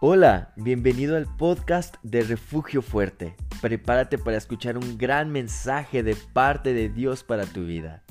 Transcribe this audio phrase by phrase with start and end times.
[0.00, 3.34] Hola, bienvenido al podcast de Refugio Fuerte.
[3.60, 8.04] Prepárate para escuchar un gran mensaje de parte de Dios para tu vida.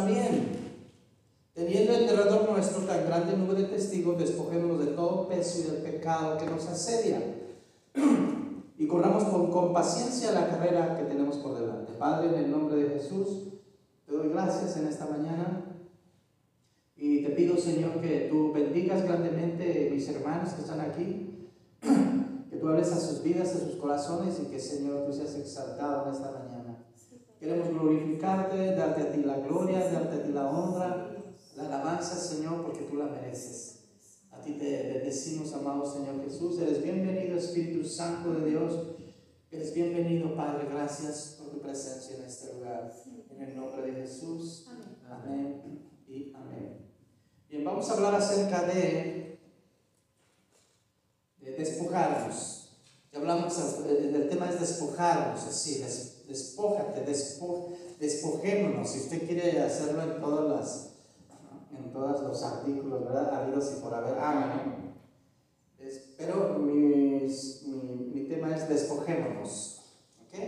[0.00, 0.48] También,
[1.52, 5.82] teniendo en derredor nuestro tan grande número de testigos, despojémonos de todo peso y del
[5.82, 7.20] pecado que nos asedia,
[8.78, 11.92] y corramos con, con paciencia la carrera que tenemos por delante.
[11.98, 13.48] Padre, en el nombre de Jesús,
[14.06, 15.64] te doy gracias en esta mañana,
[16.96, 21.48] y te pido, Señor, que tú bendigas grandemente mis hermanos que están aquí,
[22.50, 26.06] que tú hables a sus vidas, a sus corazones, y que, Señor, tú seas exaltado
[26.06, 26.49] en esta mañana.
[27.40, 31.10] Queremos glorificarte, darte a ti la gloria, darte a ti la honra,
[31.56, 33.84] la alabanza, Señor, porque tú la mereces.
[34.30, 36.60] A ti te bendecimos, amado Señor Jesús.
[36.60, 38.78] Eres bienvenido, Espíritu Santo de Dios.
[39.50, 40.68] Eres bienvenido, Padre.
[40.70, 42.92] Gracias por tu presencia en este lugar.
[43.30, 44.68] En el nombre de Jesús.
[45.08, 45.88] Amén.
[46.06, 46.90] Y amén.
[47.48, 49.38] Bien, vamos a hablar acerca de,
[51.40, 52.76] de despojarnos.
[53.10, 58.88] Ya hablamos, eh, el tema es despojarnos, así, des, despójate, despo, despojémonos.
[58.88, 60.90] Si usted quiere hacerlo en todas las,
[61.76, 63.34] en todos los artículos, ¿verdad?
[63.34, 64.18] Habidos y por haber.
[64.18, 64.94] Amén.
[65.78, 69.80] Es- pero mis- mi, mi tema es despojémonos.
[70.22, 70.38] ¿Ok?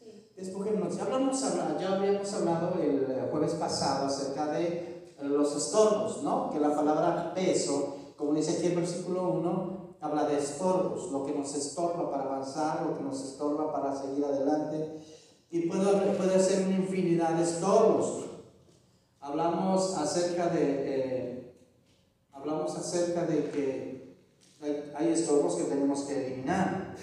[0.00, 0.30] Sí.
[0.36, 0.96] Despojémonos.
[0.96, 6.50] Ya, hablamos, habla- ya habíamos hablado el eh, jueves pasado acerca de los estorbos, ¿no?
[6.50, 11.32] Que la palabra peso, como dice aquí el versículo 1, habla de estorbos, lo que
[11.32, 15.00] nos estorba para avanzar, lo que nos estorba para seguir adelante.
[15.54, 15.84] Y puede,
[16.16, 18.24] puede ser una infinidad de estorbos.
[19.20, 21.52] Hablamos acerca de, eh,
[22.32, 24.16] hablamos acerca de que
[24.60, 26.96] hay, hay estorbos que tenemos que eliminar,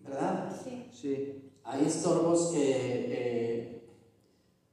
[0.00, 0.54] ¿verdad?
[0.62, 0.90] Sí.
[0.92, 1.50] Sí.
[1.64, 3.88] Hay estorbos que, eh,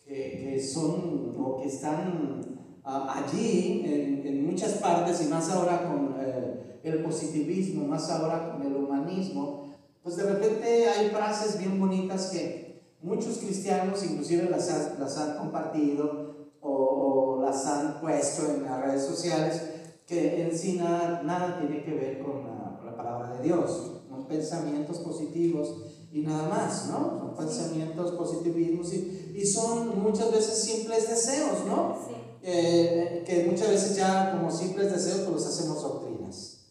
[0.05, 2.41] que, que son o que están
[2.83, 8.51] ah, allí en, en muchas partes y más ahora con eh, el positivismo, más ahora
[8.51, 9.73] con el humanismo,
[10.03, 12.62] pues de repente hay frases bien bonitas que
[13.03, 18.81] muchos cristianos inclusive las, han- las han compartido o, o las han puesto en las
[18.81, 19.61] redes sociales
[20.07, 24.01] que en sí nada, nada tiene que ver con la, con la palabra de Dios,
[24.09, 25.75] son pensamientos positivos
[26.11, 27.17] y nada más, ¿no?
[27.19, 31.97] Son pensamientos positivismos y, y son muchas veces simples deseos, ¿no?
[32.07, 32.13] Sí.
[32.45, 36.67] Eh, que muchas veces ya como simples deseos pues los hacemos doctrinas,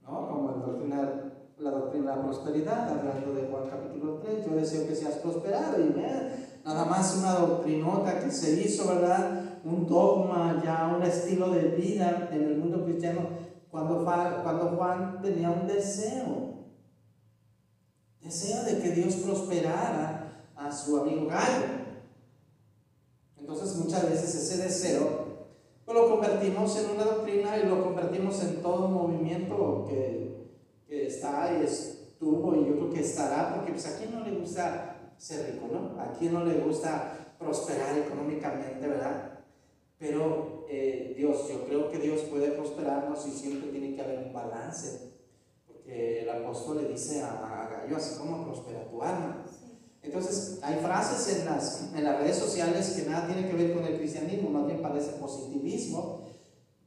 [0.00, 0.28] ¿no?
[0.28, 1.34] Como la doctrina,
[2.22, 5.94] prosperidad, hablando de Juan capítulo 3, yo deseo que seas prosperado y
[6.64, 9.60] nada más una doctrinota que se hizo, ¿verdad?
[9.64, 13.20] Un dogma, ya un estilo de vida en el mundo cristiano,
[13.70, 16.64] cuando Juan tenía un deseo,
[18.20, 21.78] deseo de que Dios prosperara a su amigo Gallo.
[23.38, 25.28] Entonces muchas veces ese deseo
[25.88, 30.50] pues lo convertimos en una doctrina y lo convertimos en todo un movimiento que,
[30.86, 31.64] que está y
[32.18, 35.68] estuvo y yo creo que estará, porque pues a quién no le gusta ser rico,
[35.72, 36.00] ¿no?
[36.00, 39.38] A quién no le gusta prosperar económicamente, ¿verdad?
[40.00, 44.32] Pero eh, Dios, yo creo que Dios puede prosperarnos y siempre tiene que haber un
[44.32, 45.12] balance,
[45.64, 49.44] porque el apóstol le dice a, a Gallo, así como prospera tu alma.
[50.02, 53.84] Entonces, hay frases en las, en las redes sociales que nada tienen que ver con
[53.84, 56.24] el cristianismo, más bien parece positivismo,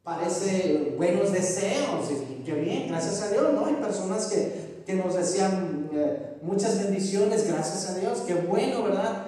[0.04, 3.66] parece buenos deseos, y qué bien, gracias a Dios, ¿no?
[3.66, 9.28] Hay personas que, que nos decían eh, muchas bendiciones, gracias a Dios, qué bueno, ¿verdad?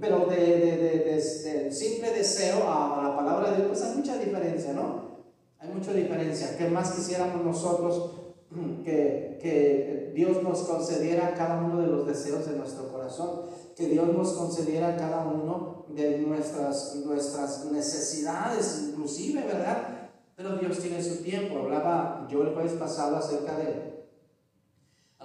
[0.00, 4.18] Pero de, de, de, de- simple deseo a la palabra de Dios, pues hay mucha
[4.18, 5.10] diferencia, ¿no?
[5.58, 6.56] Hay mucha diferencia.
[6.56, 8.10] ¿Qué más quisiéramos nosotros
[8.84, 13.42] que, que Dios nos concediera cada uno de los deseos de nuestro corazón?
[13.76, 20.10] Que Dios nos concediera cada uno de nuestras, nuestras necesidades, inclusive, ¿verdad?
[20.36, 21.58] Pero Dios tiene su tiempo.
[21.58, 23.89] Hablaba yo el jueves pasado acerca de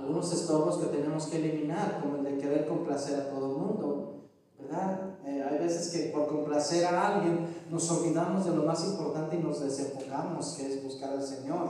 [0.06, 4.30] algunos estorbos que tenemos que eliminar, como el de querer complacer a todo el mundo.
[4.60, 5.18] ¿verdad?
[5.26, 9.40] Eh, hay veces que por complacer a alguien nos olvidamos de lo más importante y
[9.40, 11.70] nos desenfocamos, que es buscar al Señor.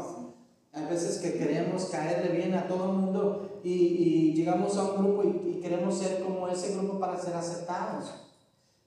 [0.73, 4.97] Hay veces que queremos caerle bien a todo el mundo y, y llegamos a un
[4.97, 8.13] grupo y, y, queremos ser como ese grupo para ser aceptados.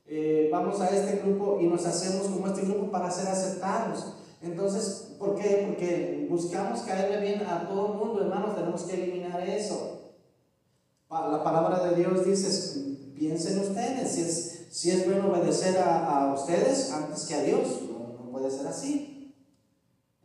[0.06, 4.12] Eh, vamos a este grupo y nos hacemos como este grupo para ser aceptados.
[4.42, 5.64] Entonces, ¿por qué?
[5.68, 9.94] Porque buscamos caerle bien a todo el mundo, hermanos, tenemos que eliminar eso.
[11.10, 16.34] La palabra de Dios dice, piensen ustedes, si es, si es bueno obedecer a, a
[16.34, 19.14] ustedes antes que a Dios, no, no puede ser así.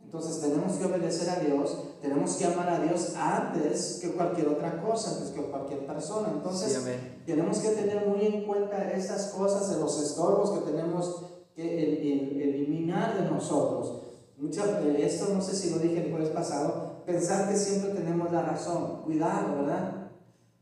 [0.04, 4.80] Entonces tenemos que obedecer a Dios, tenemos que amar a Dios antes que cualquier otra
[4.82, 6.28] cosa, antes que cualquier persona.
[6.34, 6.78] Entonces Sí,
[7.26, 11.24] tenemos que tener muy en cuenta estas cosas de los estorbos que tenemos
[11.56, 14.02] que el- el- eliminar de nosotros.
[14.44, 18.30] Mucha, eh, esto no sé si lo dije el jueves pasado, pensar que siempre tenemos
[18.30, 19.00] la razón.
[19.04, 20.08] Cuidado, ¿verdad?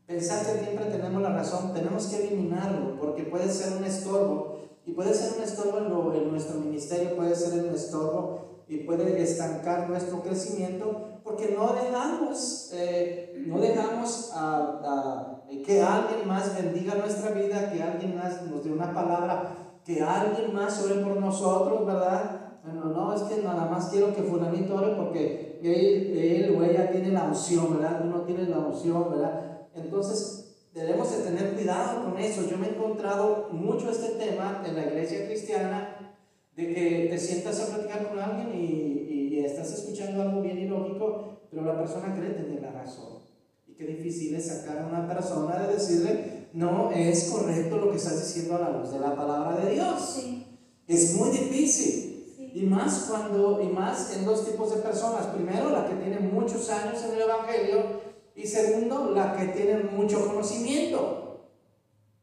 [0.07, 4.93] Pensar que siempre tenemos la razón, tenemos que eliminarlo porque puede ser un estorbo y
[4.93, 9.21] puede ser un estorbo en, lo- en nuestro ministerio, puede ser un estorbo y puede
[9.21, 16.95] estancar nuestro crecimiento porque no dejamos, eh, no dejamos a- a- que alguien más bendiga
[16.95, 21.85] nuestra vida, que alguien más nos dé una palabra, que alguien más ore por nosotros,
[21.85, 22.39] ¿verdad?
[22.63, 26.89] Bueno, no, es que nada más quiero que fulanito ore porque él, él o ella
[26.91, 28.01] tiene la unción, ¿verdad?
[28.05, 29.67] Uno tiene la unción, ¿verdad?
[29.75, 32.47] Entonces, debemos de tener cuidado con eso.
[32.49, 36.15] Yo me he encontrado mucho este tema en la iglesia cristiana,
[36.55, 40.59] de que te sientas a platicar con alguien y, y- y estás escuchando algo bien
[40.59, 43.23] ilógico, pero la persona cree tener la razón.
[43.67, 47.97] Y qué difícil es sacar a una persona de decirle, no es correcto lo que
[47.97, 49.99] estás diciendo a la luz de la palabra de Dios.
[49.99, 50.45] Sí,
[50.87, 52.12] Es muy difícil.
[52.53, 55.25] Y más cuando, y más en dos tipos de personas.
[55.25, 58.03] Primero, la que tiene muchos años en el Evangelio.
[58.35, 61.49] Y segundo, la que tiene mucho conocimiento.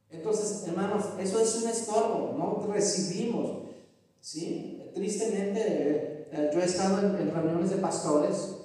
[0.09, 3.63] Entonces, hermanos, eso es un estorbo, no recibimos.
[4.21, 4.91] ¿sí?
[4.95, 8.57] Tristemente, eh, yo he estado en, en reuniones de pastores,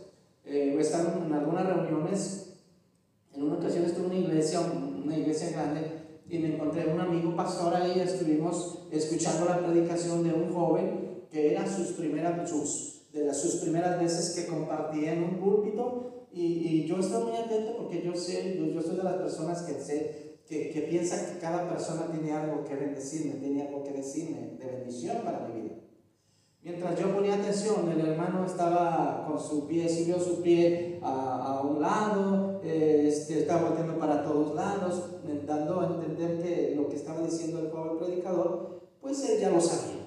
[0.46, 2.54] eh, he estado en algunas reuniones.
[3.34, 5.82] En una ocasión estuve en una iglesia, una iglesia grande,
[6.30, 11.05] y me encontré un amigo pastor ahí, estuvimos escuchando la predicación de un joven
[11.36, 16.46] que era sus primeras, sus, de sus primeras veces que compartía en un púlpito y,
[16.46, 19.76] y yo estoy muy atento porque yo sé, yo, yo soy de las personas que
[20.48, 24.66] que, que piensa que cada persona tiene algo que bendecirme, tiene algo que decirme de
[24.66, 25.76] bendición para mi vida.
[26.62, 31.62] Mientras yo ponía atención, el hermano estaba con su pie, subió su pie a, a
[31.64, 36.96] un lado, eh, este, estaba volteando para todos lados, dando a entender que lo que
[36.96, 40.05] estaba diciendo el joven predicador, pues él ya lo sabía.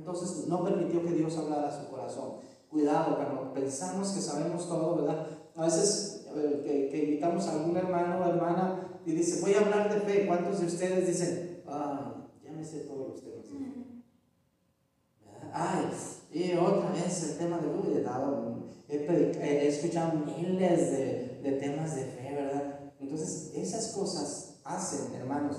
[0.00, 2.36] Entonces no permitió que Dios hablara a su corazón.
[2.70, 5.26] Cuidado, cuando pensamos que sabemos todo, ¿verdad?
[5.54, 9.60] A veces eh, que, que invitamos a algún hermano o hermana y dice, voy a
[9.60, 10.26] hablar de fe.
[10.26, 13.44] ¿Cuántos de ustedes dicen, ah, ya me sé todos los temas?
[13.44, 14.04] de fe"?
[15.26, 15.50] ¿verdad?
[15.52, 15.90] Ay,
[16.32, 21.94] y otra vez el tema de uy, he, dado, he escuchado miles de, de temas
[21.94, 22.92] de fe, ¿verdad?
[23.00, 25.56] Entonces, esas cosas hacen, hermanos,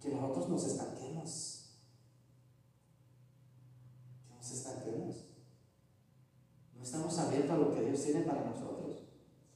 [0.00, 1.78] que nosotros nos estanquemos.
[4.28, 5.30] Que nos estanquemos.
[6.76, 9.06] No estamos abiertos a lo que Dios tiene para nosotros.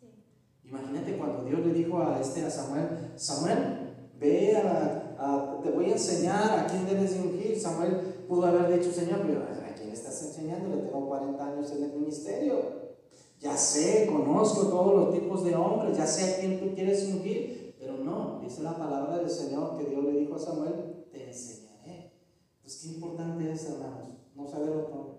[0.01, 0.25] Sí.
[0.65, 5.71] Imagínate cuando Dios le dijo a este a Samuel, Samuel, ve a, la- a- te
[5.71, 7.59] voy a enseñar a quién debes de ungir.
[7.59, 10.69] Samuel pudo haber dicho, Señor, pero ¿a quién estás enseñando?
[10.77, 12.89] Le tengo 40 años en el ministerio.
[13.41, 17.77] Ya sé, conozco todos los tipos de hombres, ya sé a quién tú quieres ungir.
[17.79, 22.13] Pero no, dice la palabra del Señor que Dios le dijo a Samuel, te enseñaré.
[22.57, 25.19] Entonces, qué importante es, hermanos, no saberlo todo,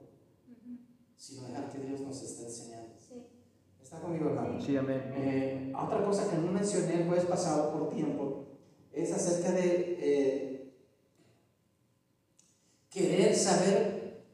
[1.17, 2.98] sino dejar que Dios nos esté enseñando.
[3.89, 4.61] ¿Está conmigo, hermano?
[4.61, 5.01] Sí, amén.
[5.15, 8.45] Eh, otra cosa que no mencioné el jueves pasado por tiempo
[8.93, 10.73] es acerca de eh,
[12.91, 14.25] querer saber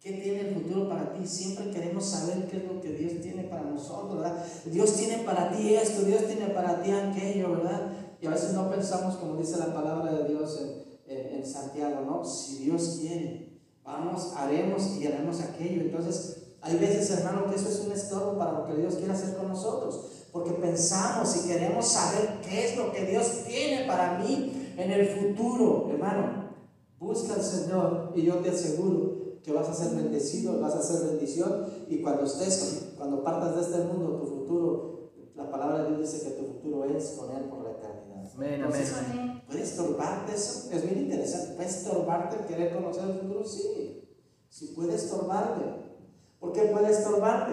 [0.00, 1.26] qué tiene el futuro para ti.
[1.26, 4.44] Siempre queremos saber qué es lo que Dios tiene para nosotros, ¿verdad?
[4.66, 7.90] Dios tiene para ti esto, Dios tiene para ti aquello, ¿verdad?
[8.20, 10.60] Y a veces no pensamos como dice la palabra de Dios
[11.08, 12.24] en, en- en Santiago, ¿no?
[12.24, 15.80] Si Dios quiere, vamos, haremos y haremos aquello.
[15.82, 19.36] Entonces, hay veces, hermano, que eso es un estorbo para lo que Dios quiere hacer
[19.36, 20.28] con nosotros.
[20.30, 25.08] Porque pensamos y queremos saber qué es lo que Dios tiene para mí en el
[25.08, 25.88] futuro.
[25.90, 26.50] Hermano,
[27.00, 31.08] busca al Señor y yo te aseguro que vas a ser bendecido, vas a ser
[31.08, 31.66] bendición.
[31.88, 36.24] Y cuando estés, cuando partas de este mundo, tu futuro, la palabra de Dios dice
[36.24, 38.30] que tu futuro es con Él por la eternidad.
[38.36, 39.18] Amén, Entonces, amén.
[39.18, 39.42] Amén.
[39.48, 40.70] ¿Puede estorbarte eso?
[40.70, 41.56] Es bien interesante.
[41.56, 43.44] ¿Puede estorbarte el querer conocer el futuro?
[43.44, 44.08] Sí.
[44.48, 45.91] Sí puede estorbarte.
[46.42, 47.52] ¿Por qué puede estorbarte?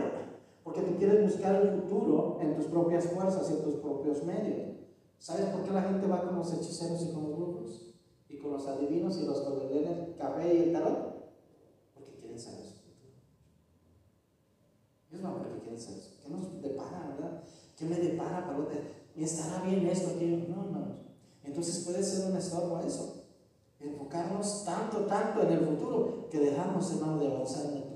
[0.63, 4.77] Porque tú quieres buscar el futuro en tus propias fuerzas y en tus propios medios.
[5.19, 7.85] ¿Sabes por qué la gente va con los hechiceros y con los brujos?
[8.29, 11.31] y con los adivinos y los que el café y el tarot?
[11.93, 13.13] Porque quieren saber su futuro.
[15.11, 17.43] Ellos no porque quieren saber ¿Qué nos depara, verdad?
[17.77, 18.59] ¿Qué me depara para
[19.15, 20.15] ¿Y estará bien esto?
[20.15, 20.47] aquí?
[20.47, 20.99] No, no.
[21.43, 23.25] Entonces puede ser un estorbo eso.
[23.79, 27.88] Enfocarnos tanto, tanto en el futuro que dejamos, hermano, de avanzar en el.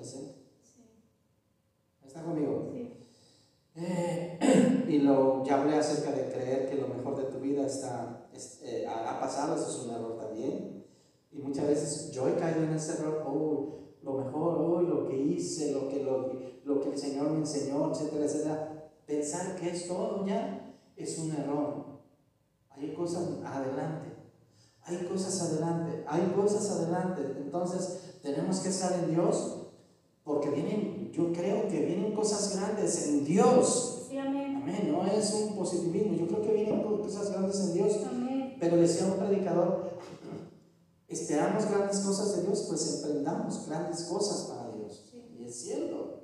[2.23, 2.69] ¿Está conmigo?
[2.71, 2.93] Sí.
[3.75, 8.29] Eh, y lo, ya hablé acerca de creer que lo mejor de tu vida está,
[8.63, 10.85] eh, ha, pasado, eso es un error también.
[11.33, 15.17] Y muchas veces yo he caído en ese error, oh, lo mejor, oh, lo que
[15.17, 16.31] hice, lo que, lo,
[16.63, 18.91] lo que el Señor me enseñó, etcétera, etcétera.
[19.05, 21.99] Pensar que es todo ya es un error.
[22.69, 24.13] Hay cosas adelante,
[24.83, 27.21] hay cosas adelante, hay cosas adelante.
[27.37, 29.62] Entonces tenemos que estar en Dios
[30.23, 34.07] porque vienen, yo creo que vienen cosas grandes en Dios.
[34.11, 34.55] amén.
[34.55, 34.91] amén.
[34.91, 37.99] No es un positivismo, yo creo que vienen cosas grandes en Dios.
[38.09, 38.57] Amén.
[38.59, 39.97] Pero decía un predicador,
[41.09, 45.11] esperamos grandes cosas de Dios, pues emprendamos grandes cosas para Dios.
[45.37, 46.21] Y es cierto.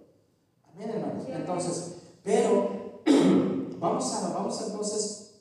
[0.74, 1.26] Amén, hermanos.
[1.28, 3.02] entonces, pero
[3.80, 5.32] vamos a, vamos entonces,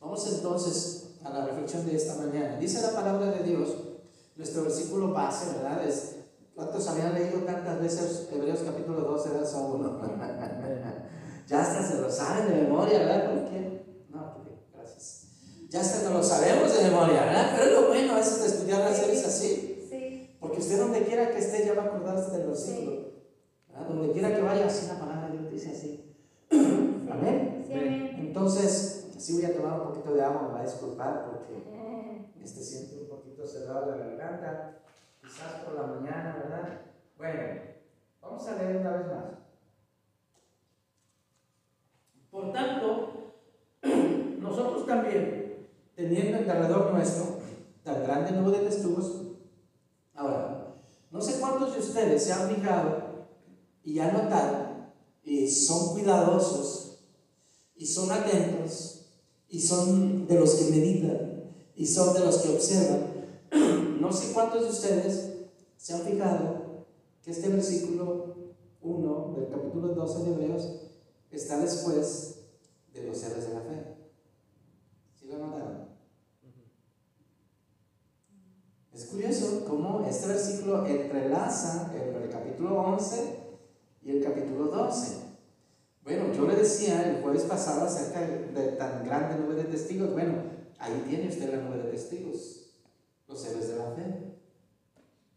[0.00, 2.56] vamos entonces a la reflexión de esta mañana.
[2.58, 3.70] Dice la palabra de Dios,
[4.36, 5.84] nuestro versículo base, ¿verdad?
[5.84, 6.17] Es
[6.58, 10.00] ¿Cuántos habían leído tantas veces Hebreos capítulo 12, verso 1?
[11.46, 13.30] ya hasta se lo saben de memoria, ¿verdad?
[13.32, 13.86] ¿Por qué?
[14.10, 15.28] No, gracias.
[15.68, 17.52] Ya hasta no lo sabemos de memoria, ¿verdad?
[17.54, 19.86] Pero es lo bueno a veces de estudiar las series así.
[19.88, 20.36] Sí.
[20.40, 23.12] Porque usted donde quiera que esté ya va a acordarse del versículo.
[23.88, 26.12] Donde quiera que vaya, así la palabra de Dios dice así.
[26.50, 27.64] ¿Amén?
[27.68, 28.16] Sí, amén.
[28.18, 31.62] Entonces, así voy a tomar un poquito de agua, me va a disculpar porque
[32.42, 34.78] este siento un poquito cerrado la garganta
[35.28, 36.80] quizás por la mañana, ¿verdad?
[37.18, 37.60] Bueno,
[38.22, 39.24] vamos a leer una vez más.
[42.30, 43.32] Por tanto,
[44.38, 47.40] nosotros también, teniendo en alrededor nuestro
[47.82, 49.12] tan grande nube de testigos,
[50.14, 50.74] ahora,
[51.10, 53.26] no sé cuántos de ustedes se han fijado
[53.82, 54.88] y han notado
[55.22, 57.02] y son cuidadosos
[57.76, 59.10] y son atentos
[59.48, 63.17] y son de los que meditan y son de los que observan
[64.08, 65.32] no sé cuántos de ustedes
[65.76, 66.86] se han fijado
[67.22, 70.80] que este versículo 1 del capítulo 12 de Hebreos
[71.30, 72.36] está después
[72.94, 73.96] de los héroes de la fe.
[75.14, 75.88] ¿Sí lo notaron?
[78.94, 83.36] Es curioso cómo este versículo entrelaza el, capítulo 11
[84.04, 85.16] y el capítulo 12.
[86.02, 90.12] Bueno, yo le decía el jueves pasado acerca de tan grande nube de testigos.
[90.14, 90.44] Bueno,
[90.78, 92.67] ahí tiene usted la nube de testigos
[93.28, 94.34] los héroes de la fe.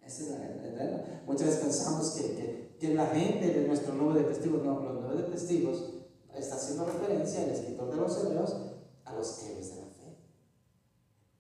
[0.01, 4.63] Esa es la, Muchas veces pensamos que, que, la gente de nuestro nueve de testigos,
[4.63, 5.93] no, los nueve de testigos,
[6.36, 8.55] está haciendo referencia al escritor de los hebreos
[9.05, 10.17] a los héroes de la fe.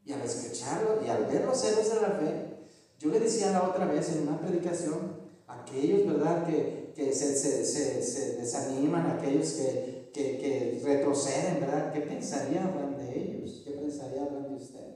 [0.05, 2.51] Y al escucharlo y al ver los héroes de la fe,
[2.99, 7.65] yo le decía la otra vez en una predicación, aquellos, ¿verdad?, que, que se, se,
[7.65, 13.63] se, se, desaniman, aquellos que, que, que retroceden, ¿verdad?, ¿qué pensarían de ellos?
[13.65, 14.91] ¿Qué pensarían de usted?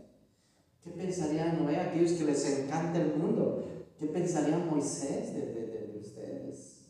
[0.85, 3.67] ¿Qué pensaría Noé, aquellos que les encanta el mundo?
[3.97, 6.89] ¿Qué pensaría Moisés de, ustedes?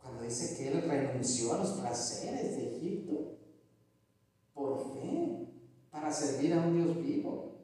[0.00, 3.38] Cuando dice que él renunció a los placeres de Egipto
[4.54, 5.48] por fe,
[5.90, 7.56] para servir a un Dios vivo.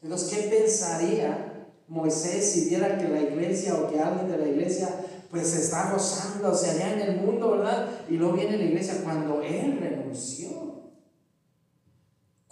[0.00, 4.88] Entonces, ¿qué pensaría Moisés si viera que la iglesia o que alguien de la iglesia
[5.28, 7.88] pues está gozándose allá en el mundo, ¿verdad?
[8.08, 10.61] Y luego viene la iglesia cuando él renunció.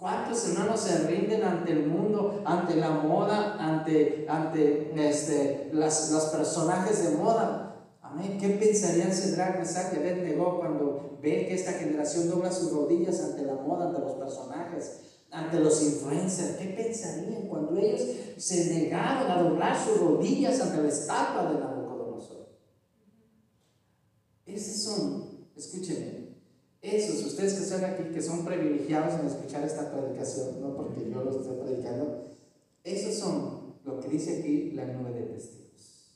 [0.01, 6.23] ¿Cuántos hermanos se rinden ante el mundo, ante la moda, ante, ante este, las, los
[6.23, 7.85] personajes de moda?
[8.01, 8.39] Amén.
[8.39, 13.43] ¿Qué pensarían Cedric, Mesach y Abednego cuando ve que esta generación dobla sus rodillas ante
[13.43, 16.57] la moda, ante los personajes, ante los influencers?
[16.57, 18.01] ¿Qué pensarían cuando ellos
[18.37, 22.49] se negaron a doblar sus rodillas ante la estatua de Nabucodonosor?
[24.47, 26.20] Esos son, escúchenme,
[26.81, 31.23] esos, ustedes que están aquí, que son privilegiados en escuchar esta predicación, no porque yo
[31.23, 32.37] los estoy predicando,
[32.83, 36.15] esos son lo que dice aquí la nube de testigos.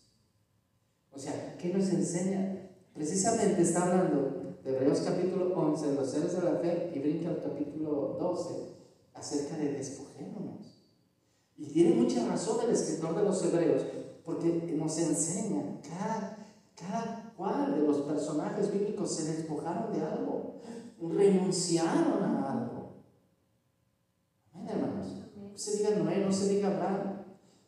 [1.11, 2.69] O sea, ¿qué nos enseña?
[2.93, 7.29] Precisamente está hablando de Hebreos capítulo 11, de los seres de la fe, y brinca
[7.29, 8.53] al capítulo 12,
[9.13, 10.89] acerca de despojémonos.
[11.57, 13.85] Y tiene mucha razón el escritor de los Hebreos,
[14.23, 20.61] porque nos enseña cada, cada cuál de los personajes bíblicos se despojaron de algo,
[21.01, 23.03] renunciaron a algo.
[24.53, 25.07] Amén, hermanos.
[25.35, 27.23] No se diga Noé, no se diga Abraham,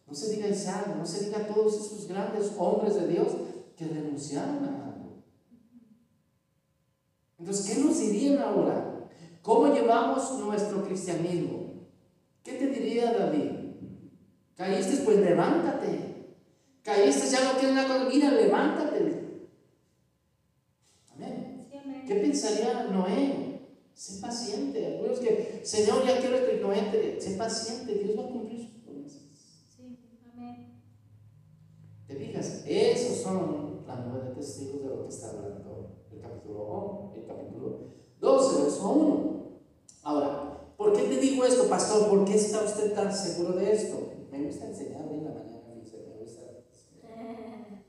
[0.08, 3.28] no se diga Isaac, no se diga todos esos grandes hombres de Dios
[3.76, 5.24] que renunciaron a algo.
[7.40, 9.10] Entonces, ¿qué nos dirían ahora?
[9.42, 11.88] ¿Cómo llevamos nuestro cristianismo?
[12.44, 13.52] ¿Qué te diría David?
[14.56, 16.36] Caíste, pues levántate.
[16.82, 19.17] Caíste, ya no tienes nada con levántate.
[22.08, 23.60] ¿Qué pensaría Noé?
[23.94, 24.86] Sé paciente.
[24.86, 26.66] Algunos que, Señor, ya quiero esto.
[26.66, 27.96] Noé, sé paciente.
[27.96, 29.24] Dios va a cumplir sus promesas.
[29.76, 30.00] Sí,
[30.34, 30.82] amén.
[32.08, 37.12] Te fijas, esos son la nube de testigos de lo que está hablando el capítulo,
[37.14, 37.80] el capítulo
[38.22, 39.60] 12, verso 1.
[40.04, 42.08] Ahora, ¿por qué te digo esto, pastor?
[42.10, 44.14] ¿Por qué está usted tan seguro de esto?
[44.32, 45.98] Me gusta enseñar en la mañana, me gusta.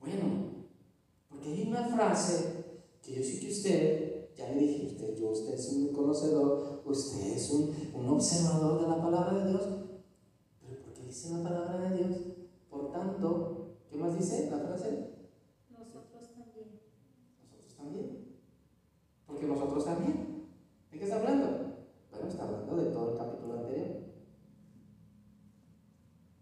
[0.00, 0.66] Bueno,
[1.30, 2.53] porque hay una frase
[3.04, 7.34] que yo sé que usted, ya le dije, usted, yo, usted es un conocedor, usted
[7.34, 9.62] es un, un observador de la palabra de Dios,
[10.60, 12.18] pero ¿por qué dice la palabra de Dios?
[12.70, 15.10] Por tanto, ¿qué más dice la frase?
[15.70, 16.80] Nosotros también.
[17.42, 18.38] Nosotros también.
[19.26, 20.48] Porque nosotros también.
[20.90, 21.46] ¿De qué está hablando?
[22.10, 23.86] Bueno, está hablando de todo el capítulo anterior.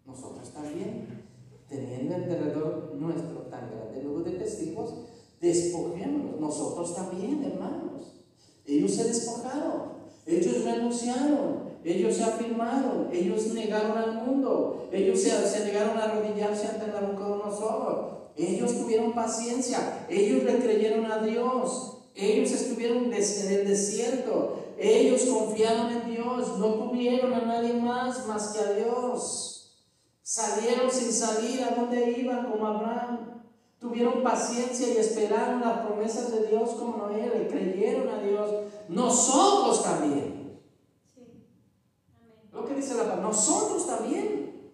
[0.05, 1.25] Nosotros también,
[1.67, 5.12] teniendo alrededor nuestro tan grande número de testigos,
[5.43, 6.39] despojémonos.
[6.39, 8.15] Nosotros también, hermanos.
[8.65, 9.93] Ellos se despojaron.
[10.25, 11.73] Ellos renunciaron.
[11.83, 13.09] Ellos se afirmaron.
[13.11, 14.87] Ellos negaron al mundo.
[14.91, 18.13] Ellos se, se negaron a arrodillarse ante nosotros.
[18.37, 20.07] Ellos tuvieron paciencia.
[20.09, 21.97] Ellos le creyeron a Dios.
[22.15, 24.55] Ellos estuvieron en el desierto.
[24.79, 26.57] Ellos confiaron en Dios.
[26.57, 29.75] No tuvieron a nadie más más que a Dios.
[30.21, 33.32] Salieron sin salir a donde iban como Abraham.
[33.83, 37.29] Tuvieron paciencia y esperaron las promesas de Dios como Noé.
[37.35, 38.49] Le creyeron a Dios.
[38.87, 40.61] Nosotros también.
[41.13, 41.21] Sí.
[42.15, 42.49] Amén.
[42.53, 43.23] Lo que dice la palabra.
[43.23, 44.71] Nosotros también.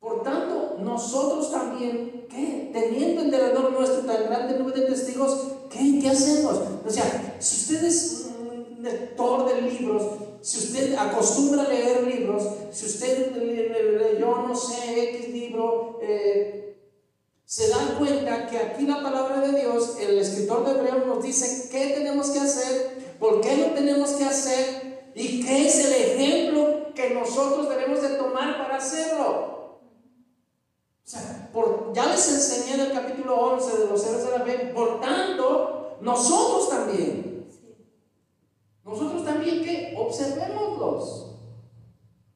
[0.00, 2.70] Por tanto, nosotros también, ¿qué?
[2.72, 5.38] Teniendo en derredor nuestro tan grande nube de testigos,
[5.70, 6.62] ¿qué, ¿Qué hacemos?
[6.84, 10.02] O sea, si usted es un lector de libros,
[10.40, 16.63] si usted acostumbra a leer libros, si usted leyó, no sé, X libro, eh,
[17.44, 21.68] se dan cuenta que aquí la palabra de Dios, el escritor de Hebreos nos dice
[21.70, 26.92] qué tenemos que hacer, por qué lo tenemos que hacer y qué es el ejemplo
[26.94, 29.80] que nosotros debemos de tomar para hacerlo.
[31.04, 34.44] O sea, por, ya les enseñé en el capítulo 11 de los héroes de la
[34.44, 37.46] fe, por tanto, nosotros también.
[38.84, 39.94] Nosotros también, ¿qué?
[39.98, 41.36] Observémoslos.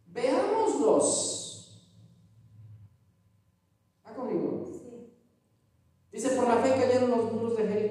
[0.07, 1.89] Veámoslos.
[3.99, 4.65] ¿Está conmigo?
[4.73, 5.13] Sí.
[6.13, 7.33] Dice, por la fe cayeron los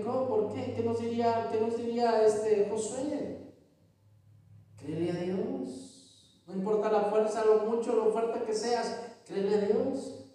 [0.08, 0.28] Jericó.
[0.28, 0.74] ¿Por qué?
[0.74, 3.38] ¿Qué nos diría, qué nos diría este Josué?
[4.78, 6.44] Créele a Dios.
[6.48, 10.26] No importa la fuerza, lo mucho, lo fuerte que seas, créele a Dios.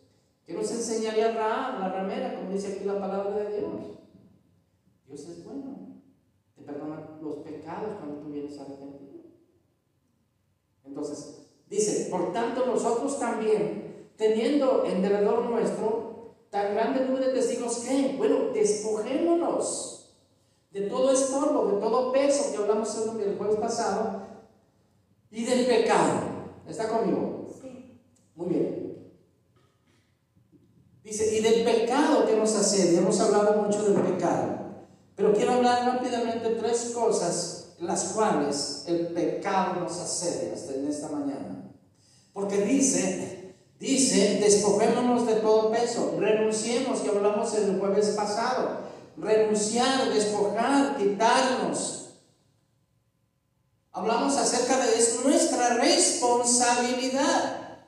[0.47, 3.73] ¿Qué nos enseñaría Raab, la ramera, como dice aquí la palabra de Dios?
[5.07, 6.03] Dios es bueno.
[6.55, 9.23] Te perdona los pecados cuando tú vienes arrepentido.
[10.85, 16.12] Entonces, dice, por tanto nosotros también, teniendo en derredor nuestro
[16.53, 20.15] tan grande número de testigos que, bueno, despojémonos
[20.71, 24.27] de todo estorbo, de todo peso que hablamos el jueves pasado,
[25.31, 26.21] y del pecado.
[26.69, 27.49] ¿Está conmigo?
[27.59, 27.99] Sí.
[28.37, 29.12] Muy bien.
[31.03, 34.59] Dice, y del pecado que nos hace, hemos hablado mucho del pecado,
[35.17, 40.87] pero quiero hablar rápidamente de tres cosas las cuales el pecado nos asedia hasta en
[40.87, 41.73] esta mañana.
[42.35, 43.42] Porque dice,
[43.83, 48.83] dice, despojémonos de todo peso, renunciemos, que hablamos el jueves pasado,
[49.16, 52.11] renunciar, despojar, quitarnos.
[53.90, 57.81] Hablamos acerca de es nuestra responsabilidad.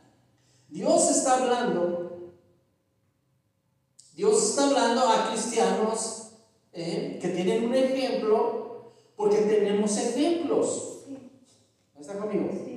[0.69, 2.33] Dios está hablando,
[4.17, 6.31] Dios está hablando a cristianos
[6.73, 11.05] eh, que tienen un ejemplo, porque tenemos ejemplos.
[11.97, 12.74] ¿Está conmigo?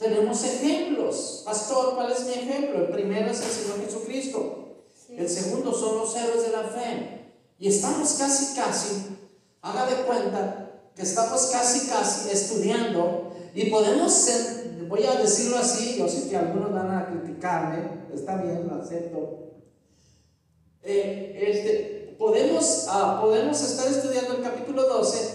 [0.00, 1.42] Tenemos ejemplos.
[1.44, 2.86] Pastor, ¿cuál es mi ejemplo?
[2.86, 4.84] El primero es el Señor Jesucristo.
[4.94, 5.14] Sí.
[5.18, 7.32] El segundo son los héroes de la fe.
[7.58, 9.18] Y estamos casi, casi,
[9.60, 15.96] haga de cuenta que estamos casi, casi estudiando y podemos ser, voy a decirlo así,
[15.98, 19.38] yo sé que algunos van a criticarme, está bien, lo acepto.
[20.82, 25.34] Eh, este, podemos, ah, podemos estar estudiando el capítulo 12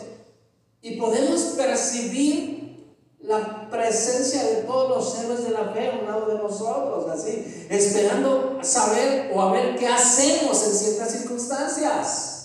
[0.81, 6.27] y podemos percibir la presencia de todos los héroes de la fe a un lado
[6.27, 12.35] de nosotros, así, esperando saber o a ver qué hacemos en ciertas circunstancias.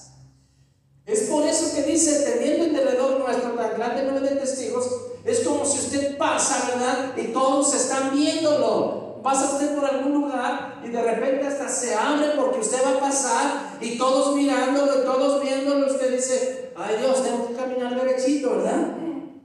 [1.07, 4.89] Es por eso que dice, teniendo en derredor nuestro tan grande número de testigos,
[5.25, 7.17] es como si usted pasa, ¿verdad?
[7.17, 9.21] Y todos están viéndolo.
[9.23, 13.01] Pasa usted por algún lugar y de repente hasta se abre porque usted va a
[13.01, 15.93] pasar y todos mirándolo y todos viéndolo.
[15.93, 18.97] Usted dice, ay Dios, tengo que caminar derechito, ¿verdad?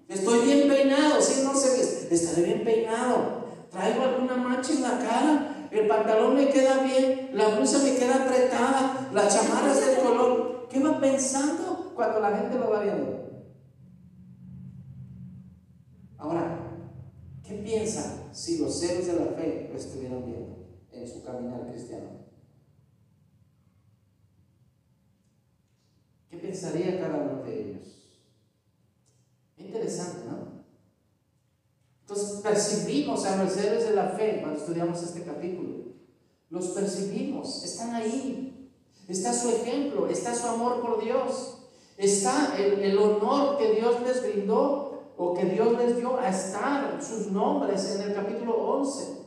[0.07, 2.13] Estoy bien peinado, si no ve.
[2.15, 7.49] estaré bien peinado, traigo alguna mancha en la cara, el pantalón me queda bien, la
[7.49, 10.67] blusa me queda apretada, la chamarra es del color.
[10.69, 13.25] ¿Qué va pensando cuando la gente lo va viendo?
[16.17, 16.59] Ahora,
[17.43, 20.55] ¿qué piensa si los seres de la fe lo estuvieran viendo
[20.91, 22.25] en su caminar cristiano?
[26.29, 28.04] ¿Qué pensaría cada uno de ellos?
[29.65, 30.63] Interesante, ¿no?
[32.01, 35.85] Entonces percibimos a los seres de la fe cuando estudiamos este capítulo.
[36.49, 38.71] Los percibimos, están ahí.
[39.07, 41.57] Está su ejemplo, está su amor por Dios,
[41.97, 46.99] está el, el honor que Dios les brindó o que Dios les dio a estar
[47.03, 49.25] sus nombres en el capítulo 11.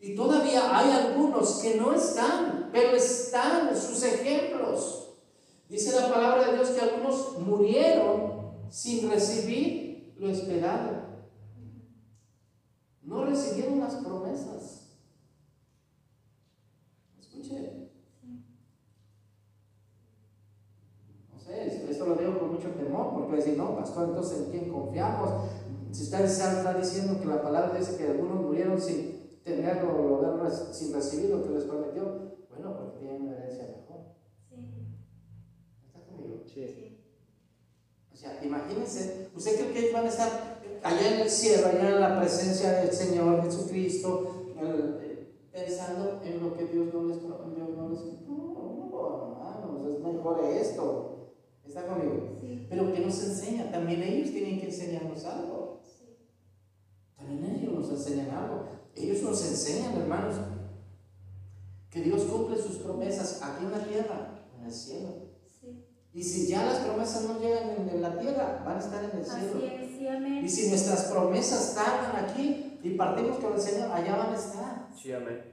[0.00, 5.14] Y todavía hay algunos que no están, pero están sus ejemplos.
[5.68, 8.43] Dice la palabra de Dios que algunos murieron
[8.74, 11.04] sin recibir lo esperado.
[13.02, 14.98] No recibieron las promesas.
[17.20, 17.88] Escuche.
[21.32, 24.72] No sé, esto, lo digo con mucho temor, porque decir, no, pastor, entonces en quién
[24.72, 25.48] confiamos.
[25.92, 31.30] Si usted está diciendo que la palabra dice que algunos murieron sin tenerlo, sin recibir
[31.30, 34.16] lo que les prometió, bueno, porque tienen una herencia mejor.
[34.48, 34.88] Sí,
[35.86, 36.42] ¿Está conmigo?
[36.48, 36.90] sí.
[36.98, 37.03] O
[38.24, 42.00] sea, imagínense, ¿usted cree que ellos van a estar allá en el cielo, allá en
[42.00, 47.64] la presencia del Señor Jesucristo, eh, pensando en lo que Dios no les prometió?
[47.68, 51.34] No, les, no, no, hermanos, es mejor esto.
[51.66, 52.38] ¿Está conmigo?
[52.40, 55.80] Sí, Pero que nos enseña, también ellos tienen que enseñarnos algo.
[55.82, 56.16] sí,
[57.16, 58.68] También ellos nos enseñan algo.
[58.94, 60.36] Ellos nos enseñan, hermanos,
[61.90, 65.23] que Dios cumple sus promesas aquí en la tierra, en el cielo.
[66.14, 69.18] Y si ya las promesas no llegan en, en la tierra, van a estar en
[69.18, 69.56] el cielo.
[69.56, 70.44] Así es, sí, amén.
[70.44, 74.88] Y si nuestras promesas tardan aquí y partimos con el Señor, allá van a estar.
[74.96, 75.52] Sí, amén.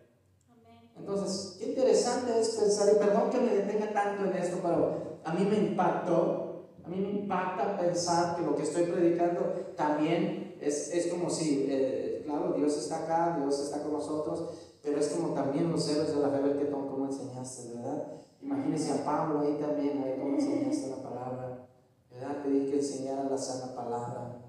[0.96, 5.34] Entonces, qué interesante es pensar, y perdón que me detenga tanto en esto, pero a
[5.34, 10.94] mí me impactó, a mí me impacta pensar que lo que estoy predicando también es,
[10.94, 14.52] es como si, eh, claro, Dios está acá, Dios está con nosotros,
[14.84, 18.22] pero es como también los héroes de la fe, que cómo enseñaste, ¿verdad?
[18.42, 21.68] Imagínense a Pablo ahí también, ahí cómo enseñaste la palabra,
[22.10, 22.44] ¿verdad?
[22.46, 24.42] Dije que enseñara la sana palabra.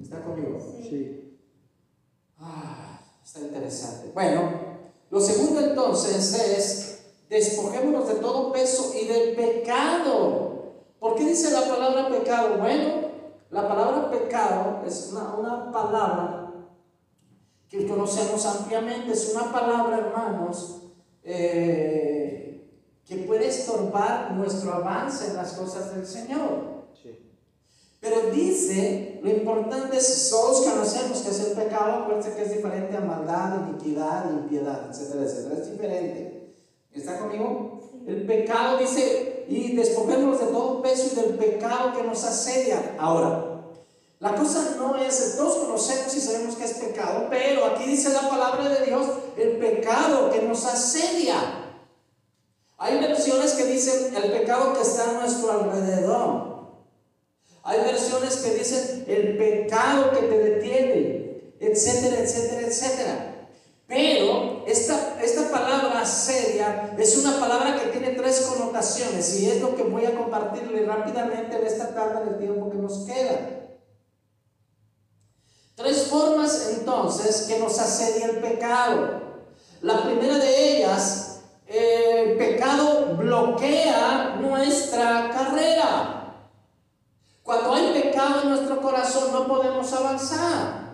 [0.00, 0.58] ¿Está conmigo?
[0.82, 1.38] Sí.
[2.38, 4.12] Ah, está interesante.
[4.14, 4.50] Bueno,
[5.10, 10.84] lo segundo entonces es, despojémonos de todo peso y del pecado.
[10.98, 12.58] ¿Por qué dice la palabra pecado?
[12.58, 13.08] Bueno,
[13.50, 16.52] la palabra pecado es una, una palabra
[17.68, 20.82] que conocemos ampliamente, es una palabra, hermanos,
[21.22, 22.27] eh,
[23.08, 26.84] que puede estorbar nuestro avance en las cosas del Señor.
[27.02, 27.18] Sí.
[28.00, 32.54] Pero dice, lo importante es, si todos conocemos que es el pecado, acuérdense que es
[32.54, 35.60] diferente a maldad, iniquidad, impiedad, etcétera, etcétera.
[35.60, 36.54] Es diferente.
[36.92, 37.80] ¿Está conmigo?
[38.06, 42.96] El pecado dice, y despojémonos de todo peso y del pecado que nos asedia.
[42.98, 43.62] Ahora,
[44.20, 48.28] la cosa no es, todos conocemos y sabemos que es pecado, pero aquí dice la
[48.28, 51.57] palabra de Dios, el pecado que nos asedia.
[52.78, 56.48] Hay versiones que dicen el pecado que está a nuestro alrededor.
[57.64, 63.34] Hay versiones que dicen el pecado que te detiene, etcétera, etcétera, etcétera.
[63.88, 69.74] Pero esta, esta palabra seria es una palabra que tiene tres connotaciones y es lo
[69.74, 73.58] que voy a compartirle rápidamente en esta tarde en el tiempo que nos queda.
[75.74, 79.22] Tres formas entonces que nos asedia el pecado.
[79.80, 82.07] La primera de ellas, el
[82.38, 86.18] pecado bloquea nuestra carrera.
[87.42, 90.88] Cuando hay pecado en nuestro corazón no podemos avanzar.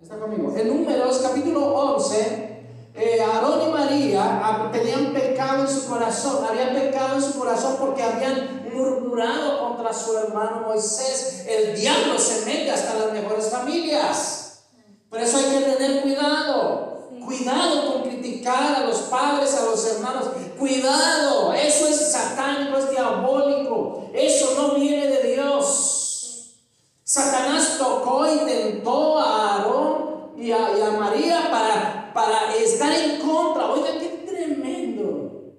[0.00, 0.54] ¿Está conmigo?
[0.56, 2.54] En Números capítulo 11,
[2.94, 7.76] eh, Aarón y María ah, tenían pecado en su corazón, habían pecado en su corazón
[7.80, 11.46] porque habían murmurado contra su hermano Moisés.
[11.48, 14.64] El diablo se mete hasta las mejores familias.
[15.08, 16.93] Por eso hay que tener cuidado.
[17.24, 20.24] Cuidado con criticar a los padres, a los hermanos.
[20.58, 24.10] Cuidado, eso es satánico, es diabólico.
[24.12, 26.56] Eso no viene de Dios.
[27.02, 33.20] Satanás tocó y tentó a Aarón y a, y a María para, para estar en
[33.20, 33.70] contra.
[33.72, 35.52] Oiga, qué tremendo.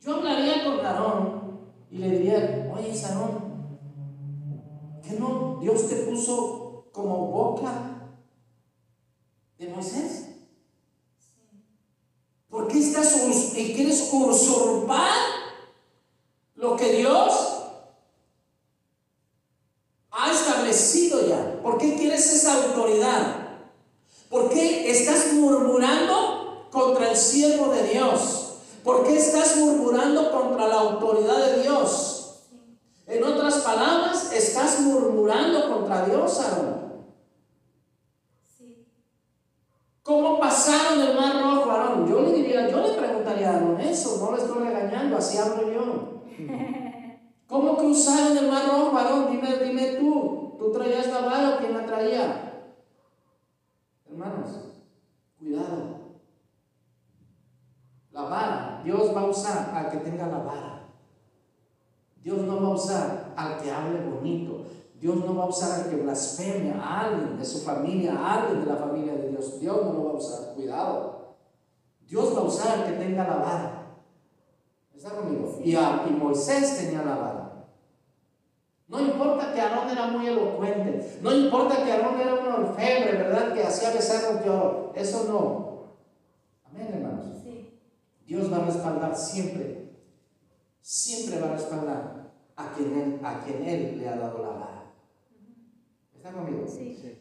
[0.00, 3.78] Yo hablaría con Aarón y le diría, oye, Aarón,
[5.02, 7.90] ¿que no Dios te puso como boca
[9.58, 10.28] de Moisés?
[12.50, 15.16] ¿Por qué estás us- y quieres usurpar
[16.56, 17.54] lo que Dios
[26.74, 28.58] contra el siervo de Dios?
[28.82, 32.42] ¿Por qué estás murmurando contra la autoridad de Dios?
[33.06, 37.04] En otras palabras, estás murmurando contra Dios, Aarón.
[38.42, 38.86] Sí.
[40.02, 42.08] ¿Cómo pasaron el mar rojo, Aarón?
[42.08, 45.70] Yo le diría, yo le preguntaría a Aarón eso, no le estoy regañando, así hablo
[45.72, 46.22] yo.
[47.46, 49.30] ¿Cómo cruzaron el mar rojo, Aarón?
[49.30, 50.56] Dime, dime tú.
[50.58, 52.72] ¿Tú traías la vara o quién la traía?
[54.06, 54.50] Hermanos,
[55.38, 56.04] cuidado.
[58.14, 60.88] La vara, Dios va a usar al que tenga la vara.
[62.22, 64.66] Dios no va a usar al que hable bonito.
[65.00, 68.64] Dios no va a usar al que blasfeme a alguien de su familia, a alguien
[68.64, 69.58] de la familia de Dios.
[69.60, 70.54] Dios no lo va a usar.
[70.54, 71.34] Cuidado.
[72.06, 73.86] Dios va a usar al que tenga la vara.
[74.94, 75.58] ¿Está conmigo?
[75.64, 77.66] Y, a- y Moisés tenía la vara.
[78.86, 83.52] No importa que Aarón era muy elocuente, no importa que Aarón era un orfebre, ¿verdad?
[83.54, 84.92] Que hacía becerros de oro.
[84.94, 85.94] Eso no.
[86.70, 87.24] Amén, hermanos.
[87.42, 87.80] Sí.
[88.26, 89.90] Dios va a respaldar siempre,
[90.82, 94.83] siempre va a respaldar a quien Él, a quien él le ha dado la vara.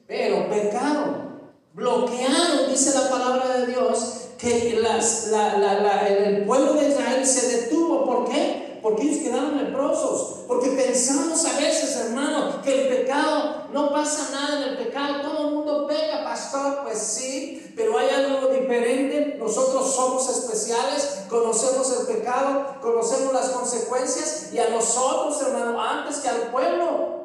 [0.07, 1.41] Pero pecaron,
[1.73, 6.89] bloquearon, dice la palabra de Dios, que las- la- la- la- el el pueblo de
[6.89, 8.05] Israel se detuvo.
[8.05, 8.79] ¿Por qué?
[8.81, 10.41] Porque ellos quedaron leprosos.
[10.47, 15.21] Porque pensamos a veces, hermano, que el pecado, no pasa nada en el pecado.
[15.21, 16.83] Todo el mundo peca, pastor.
[16.83, 19.35] Pues sí, pero hay algo diferente.
[19.39, 24.49] Nosotros somos especiales, conocemos el pecado, conocemos las consecuencias.
[24.53, 27.22] Y a nosotros, hermano, antes que al pueblo,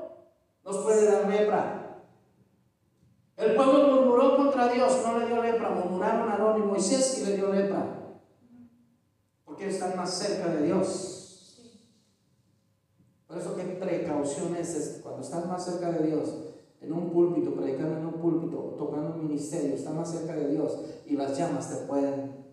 [0.68, 2.04] nos puede dar lepra.
[3.38, 5.70] El pueblo murmuró contra Dios, no le dio lepra.
[5.70, 8.18] Murmuraron a Aarón y Moisés y le dio lepra.
[9.46, 11.18] Porque están más cerca de Dios.
[13.26, 16.35] Por eso, qué precaución es cuando estás más cerca de Dios,
[16.81, 20.81] en un púlpito, predicando en un púlpito, tocando un ministerio, estás más cerca de Dios
[21.07, 22.44] y las llamas te pueden,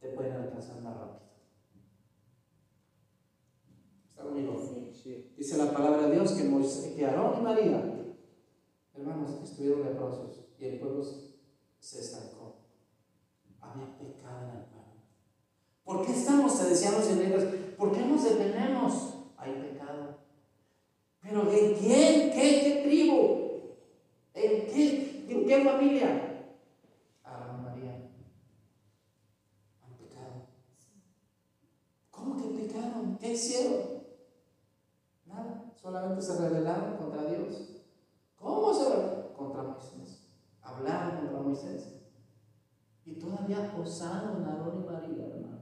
[0.00, 1.20] te pueden alcanzar más rápido.
[4.10, 4.54] ¿Está conmigo?
[5.36, 7.82] Dice la palabra de Dios que, Moisés, que Aarón y María,
[8.94, 12.56] hermanos, estuvieron leprosos y el pueblo se- estancó.
[13.60, 14.94] Había pecado en el pueblo.
[15.84, 17.44] ¿Por qué estamos, te decían los israelitas,
[17.76, 19.14] por qué nos detenemos?
[19.36, 20.18] Hay pecado.
[21.20, 22.30] ¿Pero en quién?
[22.32, 23.40] ¿Qué, qué tribu?
[24.34, 26.46] ¿En qué, en qué familia?
[27.24, 28.10] Aarón y María.
[29.82, 30.46] Han pecado.
[32.10, 33.18] ¿Cómo que pecaron?
[33.18, 33.93] ¿Qué hicieron?
[36.20, 37.84] Se rebelaron contra Dios.
[38.36, 39.32] ¿Cómo se rebelaron?
[39.36, 40.28] Contra Moisés.
[40.62, 41.94] Hablaron contra Moisés.
[43.04, 45.60] Y todavía osaron Aarón y María, hermanos.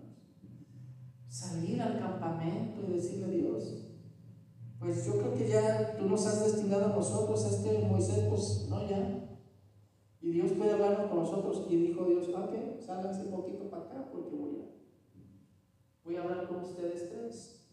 [1.29, 3.83] Salir al campamento y decirle a Dios,
[4.79, 8.89] pues yo creo que ya tú nos has destinado a nosotros, este Moisés, pues no
[8.89, 9.23] ya.
[10.21, 11.67] Y Dios puede hablarnos con nosotros.
[11.69, 14.65] Y dijo Dios, ok, sálganse un poquito para acá porque voy a,
[16.05, 17.69] voy a hablar con ustedes tres.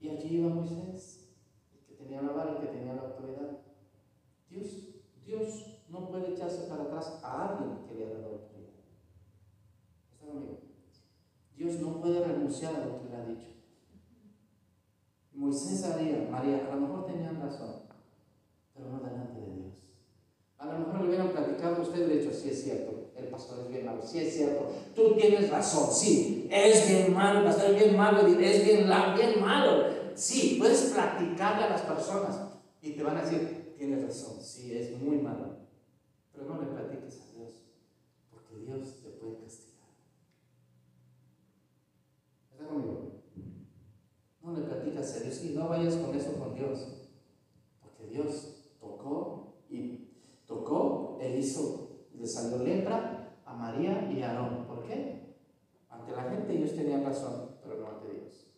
[0.00, 1.19] Y allí iba Moisés,
[2.02, 3.58] tenía la vara, el que tenía la autoridad.
[4.48, 4.66] Dios,
[5.24, 8.70] Dios no puede echarse para atrás a alguien que le ha dado autoridad.
[10.12, 10.58] ¿Está conmigo?
[11.56, 13.50] Dios no puede renunciar a lo que le ha dicho.
[15.32, 17.82] Moisés sabía, María, a lo mejor tenían razón,
[18.74, 19.74] pero no delante de Dios.
[20.58, 23.60] A lo mejor le hubieran platicado a usted, de hecho, sí es cierto, el pastor
[23.60, 27.70] es bien malo, sí es cierto, tú tienes razón, sí, es bien malo, el pastor
[27.70, 28.86] es bien malo, es bien,
[29.16, 29.99] bien malo.
[30.20, 32.38] Sí, puedes platicarle a las personas
[32.82, 35.60] y te van a decir, tienes razón, sí, es muy malo.
[36.30, 37.62] Pero no le platiques a Dios,
[38.30, 39.88] porque Dios te puede castigar.
[42.52, 42.64] ¿Está?
[44.42, 47.08] No le platicas a Dios y no vayas con eso con Dios,
[47.80, 50.10] porque Dios tocó y
[50.46, 54.66] tocó e hizo, le salió lepra a María y a Aarón.
[54.66, 55.34] ¿Por qué?
[55.88, 58.50] Ante la gente ellos tenían razón, pero no ante Dios.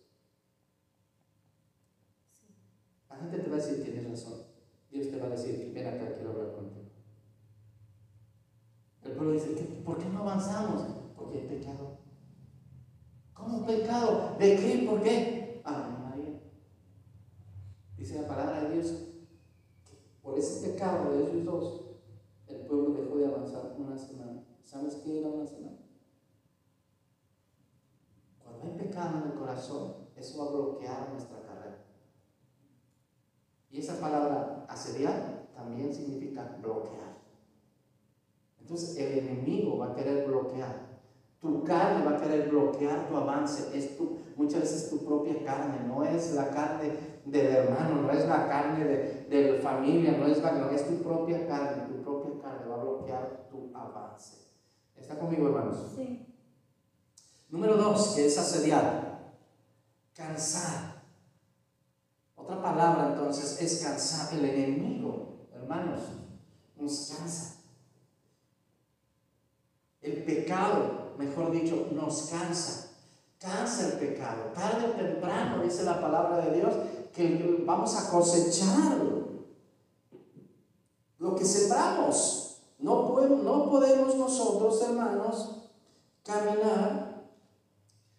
[3.12, 4.42] La gente te va a decir, tienes razón.
[4.90, 6.86] Dios te va a decir, ven acá, quiero hablar contigo.
[9.04, 10.82] El pueblo dice, "¿Qué- ¿por qué no avanzamos?
[11.16, 11.98] Porque hay pecado.
[13.34, 14.36] ¿Cómo pecado?
[14.38, 14.86] ¿De qué?
[14.88, 15.60] ¿Por qué?
[15.64, 16.40] Ah, María.
[17.96, 18.86] Dice la palabra de Dios
[19.84, 21.84] que por ese pecado de ellos dos,
[22.46, 24.44] el pueblo dejó de avanzar una semana.
[24.62, 25.78] ¿Sabes qué era una semana?
[28.42, 31.41] Cuando hay pecado en el corazón, eso va a bloquear nuestra.
[33.72, 37.16] Y esa palabra asediar también significa bloquear.
[38.60, 40.92] Entonces el enemigo va a querer bloquear.
[41.40, 43.76] Tu carne va a querer bloquear tu avance.
[43.76, 46.92] Es tu, muchas veces tu propia carne, no es la carne
[47.24, 50.86] del hermano, no es la carne de, de la familia, no es, la, no, es
[50.86, 51.86] tu propia carne.
[51.88, 54.36] Tu propia carne va a bloquear tu avance.
[54.94, 55.94] ¿Está conmigo, hermanos?
[55.96, 56.26] Sí.
[57.48, 59.32] Número dos, que es asediar.
[60.14, 60.91] Cansar.
[62.42, 64.34] Otra palabra entonces es cansar.
[64.34, 66.00] El enemigo, hermanos,
[66.76, 67.56] nos cansa.
[70.00, 72.88] El pecado, mejor dicho, nos cansa.
[73.38, 74.52] Cansa el pecado.
[74.54, 76.74] Tarde o temprano, dice la palabra de Dios,
[77.12, 78.98] que vamos a cosechar
[81.18, 82.58] lo que sembramos.
[82.78, 85.68] No podemos, no podemos nosotros, hermanos,
[86.24, 87.22] caminar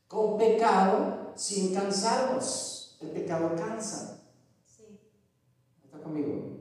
[0.08, 2.73] con pecado sin cansarnos.
[3.04, 4.22] El pecado cansa.
[4.66, 5.00] Sí.
[5.84, 6.54] ¿Está conmigo?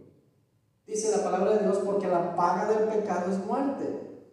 [0.87, 4.27] Dice la palabra de Dios, porque la paga del pecado es muerte.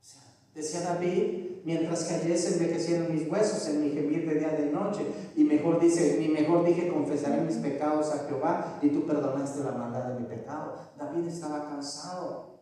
[0.00, 0.22] O sea,
[0.54, 5.06] decía David, mientras cayese envejecieron mis huesos en mi gemir de día de noche.
[5.34, 9.72] Y mejor dice, ni mejor dije, confesaré mis pecados a Jehová y tú perdonaste la
[9.72, 10.76] maldad de mi pecado.
[10.98, 12.58] David estaba cansado.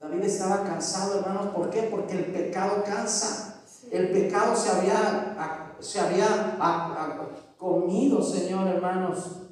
[0.00, 1.54] David estaba cansado, hermanos.
[1.54, 1.84] ¿Por qué?
[1.84, 3.62] Porque el pecado cansa.
[3.90, 9.42] El pecado se había, se había a- a- comido, Señor, hermanos.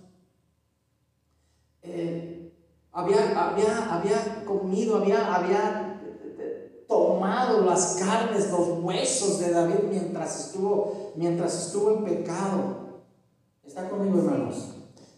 [1.83, 2.53] Eh,
[2.93, 6.01] había, había, había comido, había, había
[6.39, 13.03] eh, tomado las carnes, los huesos de David mientras estuvo, mientras estuvo en pecado.
[13.65, 14.71] ¿Está conmigo, hermanos?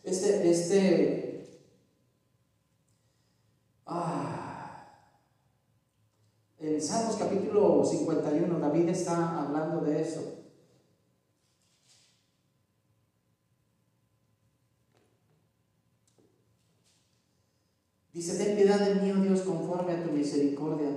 [0.03, 1.61] Este, este,
[3.87, 4.87] ah,
[6.59, 10.36] en Salmos capítulo 51, David está hablando de eso.
[18.17, 20.89] Dice, ten piedad de mí, oh Dios, conforme a tu misericordia.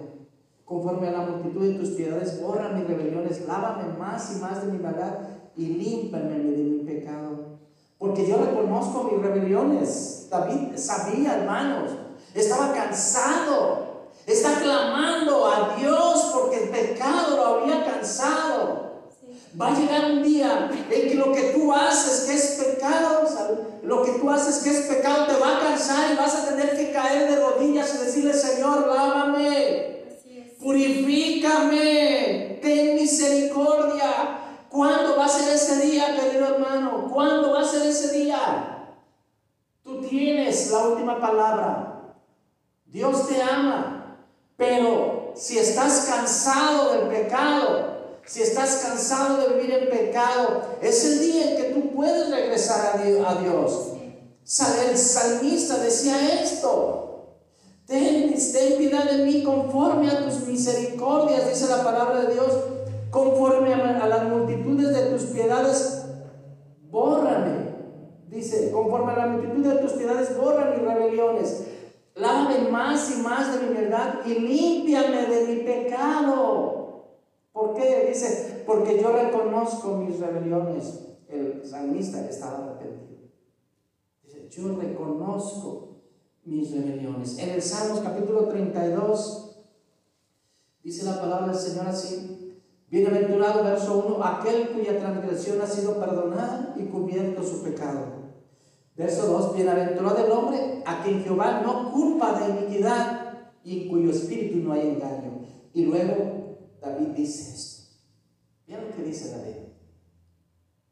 [0.64, 4.72] Conforme a la multitud de tus piedades, borra mis rebeliones, lávame más y más de
[4.72, 5.18] mi maldad
[5.58, 7.60] y límpame de mi pecado.
[7.98, 10.30] Porque yo reconozco mis rebeliones.
[10.32, 11.92] David sabía, hermanos,
[12.34, 18.89] estaba cansado, está clamando a Dios porque el pecado lo había cansado.
[19.60, 23.60] Va a llegar un día en que lo que tú haces que es pecado, ¿sabes?
[23.90, 26.78] lo que tú haces que es pecado te va a cansar y vas a tener
[26.78, 30.06] que caer de rodillas y decirle, Señor, lávame,
[30.60, 34.42] purifícame, ten misericordia.
[34.70, 37.08] ¿Cuándo va a ser ese día, querido hermano?
[37.12, 38.86] ¿Cuándo va a ser ese día?
[39.84, 42.14] Tú tienes la última palabra.
[42.86, 44.20] Dios te ama,
[44.56, 51.20] pero si estás cansado del pecado, si estás cansado de vivir en pecado, es el
[51.20, 53.94] día en que tú puedes regresar a Di- a Dios.
[54.90, 57.36] El salmista decía esto.
[57.86, 62.52] Ten, ten piedad de mí conforme a tus misericordias, dice la palabra de Dios,
[63.10, 66.04] conforme a, a las multitudes de tus piedades,
[66.90, 67.70] bórrame.
[68.28, 71.64] Dice, conforme a la multitud de tus piedades, borra mis rebeliones.
[72.16, 76.69] Lávame más y más de mi verdad y límpiame de mi pecado.
[78.08, 81.06] Dice, porque yo reconozco mis rebeliones.
[81.28, 83.30] El salmista estaba arrepentido.
[84.24, 85.90] Dice, yo reconozco
[86.44, 87.38] mis rebeliones.
[87.38, 89.62] En el Salmos capítulo 32
[90.84, 92.58] dice la palabra del Señor así.
[92.90, 98.20] Bienaventurado, verso 1, aquel cuya transgresión ha sido perdonada y cubierto su pecado.
[98.96, 104.58] Verso 2, bienaventurado el hombre a quien Jehová no culpa de iniquidad y cuyo espíritu
[104.58, 105.42] no hay engaño.
[105.74, 107.69] Y luego David dice esto.
[108.70, 109.56] Vean lo que dice David.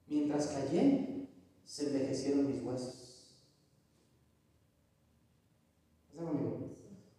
[0.07, 1.29] Mientras callé,
[1.63, 3.37] se envejecieron mis huesos.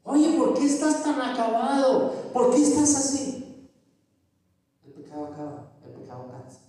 [0.02, 2.32] Oye, ¿por qué estás tan acabado?
[2.32, 3.70] ¿Por qué estás así?
[4.84, 6.60] El pecado acaba, el pecado cansa.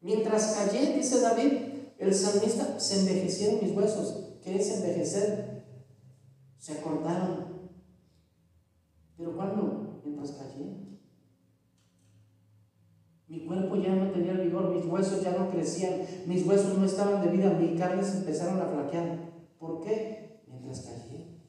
[0.00, 1.52] Mientras callé, dice David,
[1.98, 4.38] el salmista, se envejecieron mis huesos.
[4.40, 5.64] ¿Qué es envejecer?
[6.58, 7.72] Se acordaron.
[9.16, 10.00] ¿Pero cuándo?
[10.04, 10.88] Mientras callé.
[13.28, 17.24] Mi cuerpo ya no tenía vigor, mis huesos ya no crecían, mis huesos no estaban
[17.24, 19.18] de vida, mis carnes empezaron a flaquear.
[19.58, 20.42] ¿Por qué?
[20.46, 21.40] Mientras callé.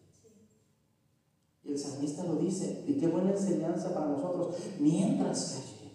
[1.63, 5.91] Y el salmista lo dice, y qué buena enseñanza para nosotros, mientras callé.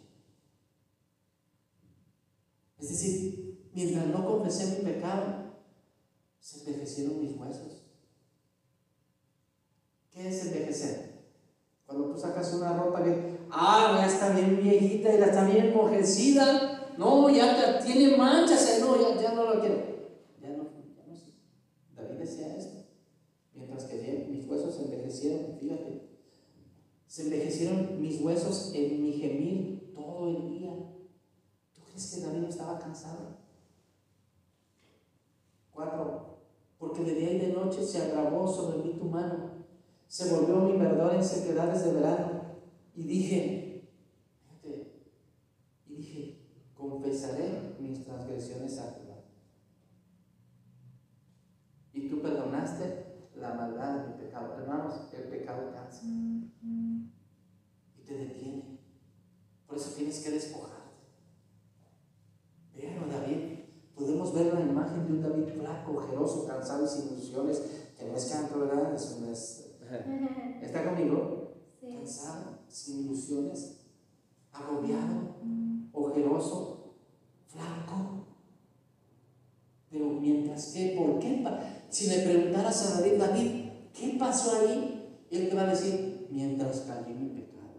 [2.79, 5.55] Es decir, mientras no confesé mi pecado,
[6.39, 7.83] se envejecieron mis huesos.
[10.13, 11.25] ¿Qué es envejecer?
[11.87, 15.67] Cuando tú sacas una ropa que, ah, ya está bien viejita y la está bien
[15.67, 19.77] enmojecida, no, ya tiene manchas, eh, no, ya, ya no lo quiero.
[20.41, 21.15] Ya no, ya no.
[21.95, 22.85] David decía esto.
[23.55, 26.09] Mientras que mis huesos se envejecieron, fíjate.
[27.07, 30.73] Se envejecieron mis huesos en mi gemir todo el día.
[31.73, 33.39] ¿Tú crees que David estaba cansado?
[35.73, 36.39] Cuatro.
[36.79, 39.65] Porque de día y de noche se agravó sobre mí tu mano.
[40.07, 42.44] se volvió mi verdor en sequedades de verano.
[42.95, 43.91] Y dije,
[45.87, 46.39] y dije,
[46.77, 49.17] confesaré mis transgresiones a Jehová.
[51.93, 54.55] Y tú perdonaste la maldad de mi pecado.
[54.59, 56.03] Hermanos, el pecado cansa.
[56.05, 58.79] Y te detiene.
[59.67, 60.75] Por eso tienes que despojarte.
[62.77, 63.55] Vean David.
[63.95, 67.63] Podemos ver la imagen de un David flaco, ojeroso, cansado y sin ilusiones,
[67.97, 68.93] que no es canto, ¿verdad?
[68.95, 69.25] Es un,
[70.63, 71.44] ¿Está conmigo?
[72.07, 73.81] Sin ilusiones,
[74.53, 75.37] agobiado,
[75.93, 76.95] ojeroso,
[77.47, 78.27] flaco.
[79.91, 81.45] Pero mientras que, ¿por qué?
[81.89, 85.25] Si le preguntaras a David, David, ¿qué pasó ahí?
[85.31, 87.75] Él te va a decir, mientras callé mi pecado.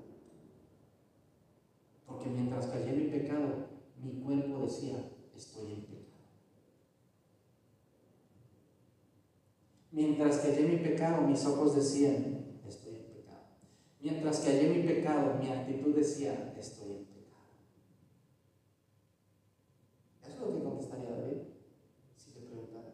[2.07, 3.67] Porque mientras callé mi pecado,
[4.01, 6.05] mi cuerpo decía, estoy en pecado.
[9.91, 12.34] Mientras que hallé mi pecado, mis ojos decían.
[14.15, 17.51] Mientras que hallé mi pecado, mi actitud decía, estoy en pecado.
[20.23, 21.37] Eso es lo que contestaría David,
[22.15, 22.93] si te preguntáramos.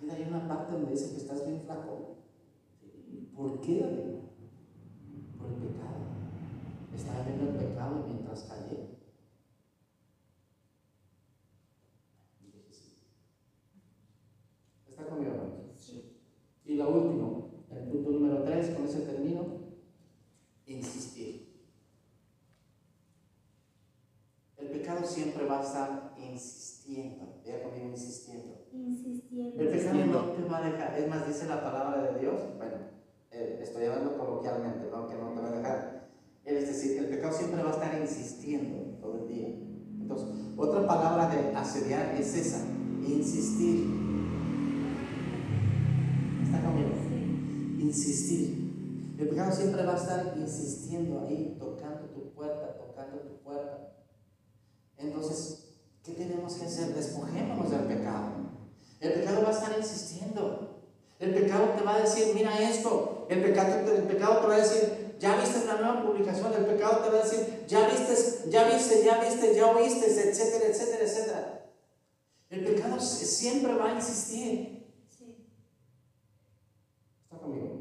[0.00, 2.16] David hay una parte donde dice que estás bien flaco.
[3.36, 4.14] ¿Por qué, David?
[5.36, 6.06] Por el pecado.
[6.94, 8.96] Estaba viendo el pecado mientras callé.
[14.88, 15.34] ¿Está conmigo,
[15.74, 16.16] Sí.
[16.64, 19.66] Y lo último, el punto número tres, con ese término,
[20.66, 21.46] insistir.
[24.56, 27.40] El pecado siempre va a estar insistiendo.
[27.44, 28.66] Vea conmigo insistiendo.
[28.72, 29.60] Insistiendo.
[29.60, 30.98] El pecado no te va a dejar.
[30.98, 32.40] Es más, dice la palabra de Dios.
[32.56, 32.76] Bueno,
[33.30, 35.08] eh, estoy hablando coloquialmente, ¿no?
[35.08, 36.08] que no te va a dejar.
[36.44, 39.48] Es decir, el pecado siempre va a estar insistiendo todo el día.
[40.00, 42.64] Entonces, otra palabra de asediar es esa,
[43.04, 44.06] insistir.
[47.86, 48.66] insistir.
[49.18, 53.96] El pecado siempre va a estar insistiendo ahí, tocando tu puerta, tocando tu puerta.
[54.98, 55.55] Entonces,
[56.06, 56.94] ¿qué tenemos que hacer?
[56.94, 58.46] Despojémonos del pecado.
[59.00, 60.84] El pecado va a estar insistiendo.
[61.18, 63.26] El pecado te va a decir, mira esto.
[63.28, 66.52] El pecado, el pecado te va a decir, ya viste la nueva publicación.
[66.54, 70.66] El pecado te va a decir, ya viste, ya viste, ya viste, ya oíste, etcétera,
[70.66, 71.70] etcétera, etcétera.
[72.50, 74.76] El pecado siempre va a insistir.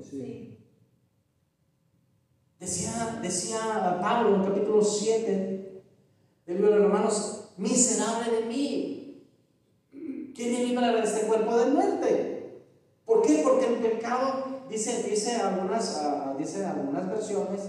[0.09, 0.57] Sí.
[2.59, 5.83] Decía, decía Pablo en el capítulo 7
[6.45, 9.23] del libro de Romanos, miserable de mí,
[10.35, 12.61] ¿quién me libra de este cuerpo de muerte?
[13.05, 13.41] ¿Por qué?
[13.43, 17.61] Porque el pecado, dice, dice, algunas, uh, dice algunas versiones,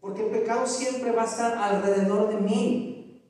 [0.00, 3.22] porque el pecado siempre va a estar alrededor de mí,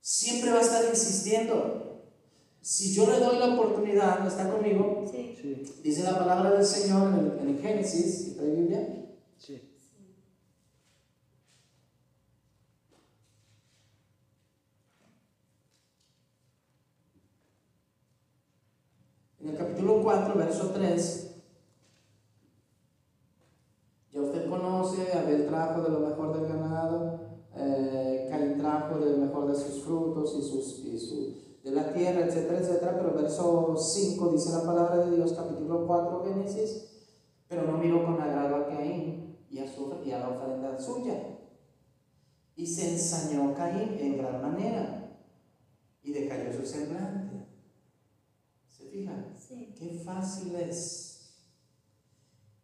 [0.00, 2.02] siempre va a estar insistiendo.
[2.60, 5.04] Si yo le doy la oportunidad, ¿está conmigo?
[5.10, 5.36] Sí.
[5.82, 9.06] Dice la palabra del Señor en, el, Génesis, ¿trae Biblia?
[9.38, 9.67] Sí.
[19.48, 21.34] En el capítulo 4, verso 3,
[24.12, 27.18] ya usted conoce, Abel trajo de lo mejor del ganado,
[27.56, 31.94] eh, Caín trajo de lo mejor de sus frutos y sus, y sus de la
[31.94, 32.98] tierra, etcétera, etcétera.
[32.98, 37.08] Pero verso 5 dice la palabra de Dios, capítulo 4, Génesis.
[37.48, 41.38] Pero no miró con agrado a Caín y a, su, y a la ofrenda suya.
[42.54, 45.18] Y se ensañó Caín en gran manera
[46.02, 47.48] y decayó su semblante.
[48.78, 49.37] ¿Se fijan?
[49.78, 51.36] Qué fácil es.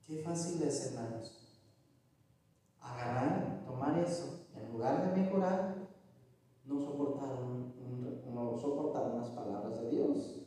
[0.06, 1.58] Qué fácil es, hermanos.
[2.80, 5.76] Agarrar, tomar eso, en lugar de mejorar,
[6.64, 7.74] no soportaron
[8.34, 10.40] no soportar unas palabras de Dios.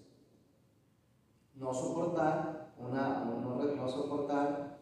[1.56, 4.78] No soportar una, no, no soportar,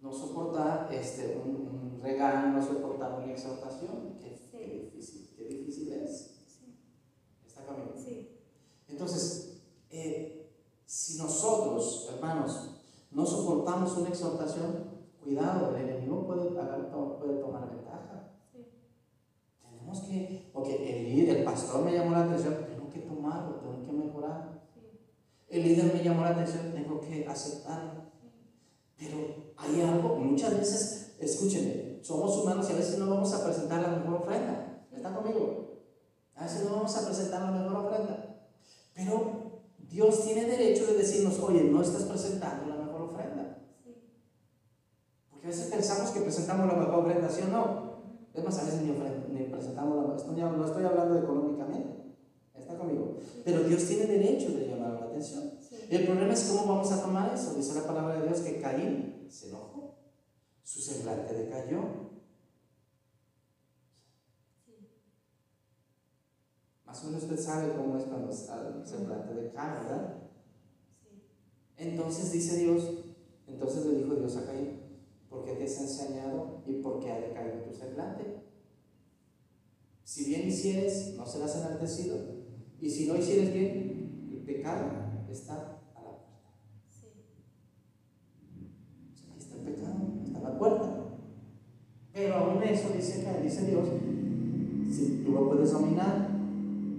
[0.00, 1.50] No soportar este, un,
[1.94, 4.18] un, regaño, no soportar una exhortación.
[4.20, 4.30] Qué,
[4.84, 6.38] difícil, qué difícil es.
[7.46, 7.92] ¿Está conmigo?
[7.94, 8.38] Sí.
[9.00, 10.52] Entonces, eh,
[10.84, 14.90] si nosotros, hermanos, no soportamos una exhortación,
[15.24, 18.10] cuidado, el enemigo puede, puede tomar ventaja
[19.98, 23.92] que, ok, el líder, el pastor me llamó la atención, tengo que tomarlo, tengo que
[23.92, 24.60] mejorar.
[25.48, 28.10] El líder me llamó la atención, tengo que aceptarlo.
[28.98, 33.80] Pero hay algo, muchas veces, escúchenme, somos humanos y a veces no vamos a presentar
[33.80, 34.84] la mejor ofrenda.
[34.92, 35.70] ¿Está conmigo?
[36.36, 38.29] A veces no vamos a presentar la mejor ofrenda.
[39.00, 43.58] Pero Dios tiene derecho de decirnos, oye, no estás presentando la mejor ofrenda.
[45.30, 47.90] Porque a veces pensamos que presentamos la mejor ofrenda, ¿sí o no?
[48.34, 48.92] Es más, a veces ni,
[49.44, 52.14] presentamos la no estoy hablando económicamente.
[52.54, 53.16] Está conmigo.
[53.44, 55.54] Pero Dios tiene derecho de llamar la atención.
[55.88, 57.54] El problema es cómo vamos a tomar eso.
[57.54, 59.96] Dice la palabra de Dios que Caín se enojó,
[60.62, 62.09] su semblante decayó.
[66.90, 70.16] Más o menos usted sabe cómo es cuando el semblante decae, ¿verdad?
[71.76, 73.04] Entonces dice Dios,
[73.46, 74.80] entonces le dijo Dios a Caín,
[75.28, 78.42] ¿por qué te has enseñado y por qué ha decaído tu semblante?
[80.02, 82.16] Si bien hicieres, no serás enaltecido.
[82.80, 84.86] Y si no hicieres bien, el pecado
[85.30, 86.50] está a la puerta.
[89.30, 91.04] Aquí está el pecado, está a la puerta.
[92.12, 93.88] Pero aún eso dice, dice Dios,
[94.90, 96.29] si tú lo puedes dominar,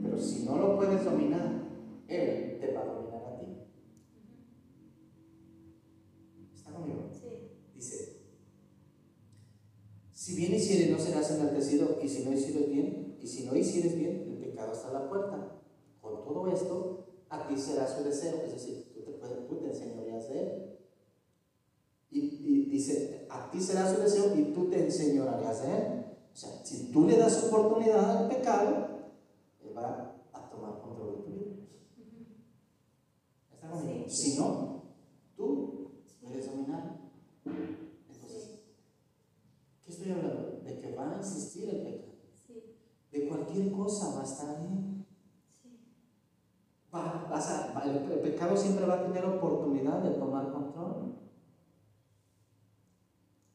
[0.02, 1.64] pero si no lo puedes dominar,
[2.08, 3.46] Él te va a dominar a ti.
[6.54, 7.10] ¿Está conmigo?
[7.76, 8.22] Dice,
[10.12, 13.98] si bien hicieres, no serás enaltecido, y si no hicieres bien, y si no hicieres
[13.98, 15.62] bien, el pecado está a la puerta.
[16.02, 19.68] Con todo esto, a ti será su deseo, es decir, tú te, puedes, tú te
[19.68, 20.78] enseñarías de él.
[22.10, 26.06] Y, y, dice, a ti será su deseo y tú te enseñorarías de él.
[26.34, 28.91] O sea, si tú le das oportunidad al pecado,
[29.74, 31.52] va a tomar control de tu vida.
[33.54, 34.06] ¿Está conmigo?
[34.08, 34.84] Si no,
[35.36, 35.92] tú
[36.22, 37.00] puedes dominar.
[37.46, 38.64] Entonces,
[39.84, 40.62] ¿qué estoy hablando?
[40.64, 42.12] De que va a existir el pecado.
[43.12, 45.06] De cualquier cosa va a estar ahí.
[46.94, 51.16] Va, vas a, el, el pecado siempre va a tener oportunidad de tomar control.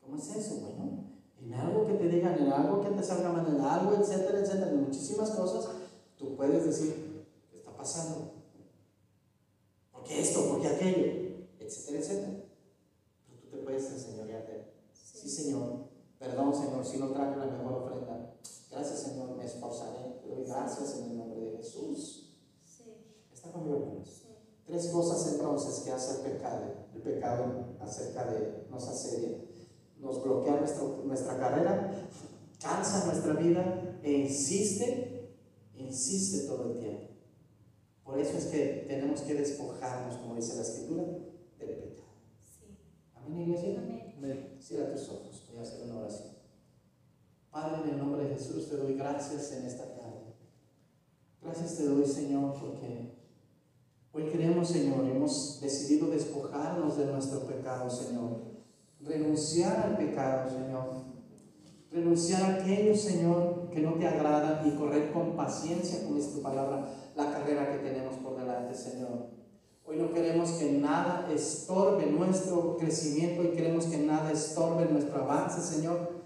[0.01, 0.61] ¿Cómo es eso?
[0.61, 1.05] Bueno,
[1.39, 4.71] en algo que te digan, en algo que te salga mal, en algo, etcétera, etcétera,
[4.71, 5.69] en muchísimas cosas,
[6.17, 8.33] tú puedes decir, ¿qué está pasando?
[9.93, 10.49] ¿Por qué esto?
[10.49, 11.47] ¿Por qué aquello?
[11.61, 12.45] Etcétera, etcétera.
[13.27, 14.73] Pero tú te puedes enseñorear de.
[14.93, 15.87] Sí, Señor.
[16.19, 18.35] Perdón, Señor, si no traje la mejor ofrenda.
[18.71, 20.21] Gracias, Señor, me esforzaré.
[20.23, 22.27] Te doy gracias en el nombre de Jesús.
[23.33, 24.27] ¿Está conmigo, hermanos?
[24.67, 26.65] Tres cosas entonces que hace el pecado.
[26.95, 29.39] El pecado acerca de nos asedia.
[30.01, 31.91] Nos bloquea nuestro, nuestra carrera,
[32.61, 35.16] cansa nuestra vida e insiste,
[35.79, 37.09] insiste todo el tiempo.
[38.05, 41.03] Por eso es que tenemos que despojarnos, como dice la escritura,
[41.59, 42.07] del pecado.
[43.15, 43.79] Amén, iglesia.
[43.79, 44.57] Amén.
[44.61, 46.31] Cierra tus ojos, voy a hacer una oración.
[47.51, 50.35] Padre, en el nombre de Jesús te doy gracias en esta tarde.
[51.41, 53.15] Gracias te doy, Señor, porque
[54.13, 58.41] hoy queremos, Señor, hemos decidido despojarnos de nuestro pecado, Señor.
[59.01, 61.16] Renunciar al pecado, Señor.
[61.97, 66.43] Renunciar a aquello, Señor, que no te agrada y correr con paciencia, como dice tu
[66.43, 66.87] palabra,
[67.17, 69.31] la carrera que tenemos por delante, Señor.
[69.83, 75.63] Hoy no queremos que nada estorbe nuestro crecimiento y queremos que nada estorbe nuestro avance,
[75.63, 76.23] Señor.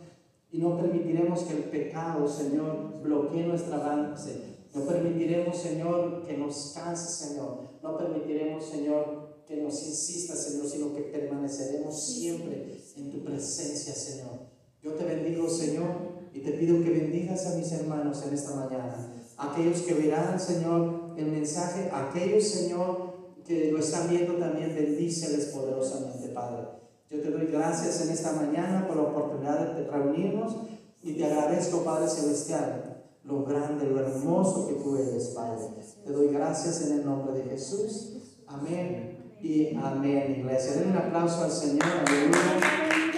[0.50, 4.66] Y no permitiremos que el pecado, Señor, bloquee nuestro avance.
[4.74, 7.78] No permitiremos, Señor, que nos canse, Señor.
[7.80, 14.39] No permitiremos, Señor, que nos insista, Señor, sino que permaneceremos siempre en tu presencia, Señor.
[14.82, 15.90] Yo te bendigo, Señor,
[16.32, 19.12] y te pido que bendigas a mis hermanos en esta mañana.
[19.36, 23.10] Aquellos que verán, Señor, el mensaje, aquellos, Señor,
[23.46, 26.68] que lo están viendo también, bendíceles poderosamente, Padre.
[27.10, 30.56] Yo te doy gracias en esta mañana por la oportunidad de reunirnos
[31.02, 35.62] y te agradezco, Padre Celestial, lo grande, lo hermoso que tú eres, Padre.
[36.04, 38.42] Te doy gracias en el nombre de Jesús.
[38.46, 40.74] Amén y amén, iglesia.
[40.74, 41.84] Den un aplauso al Señor.
[42.06, 43.09] Aleluya.